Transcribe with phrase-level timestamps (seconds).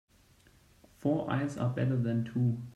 [0.97, 2.59] Four eyes are better than two.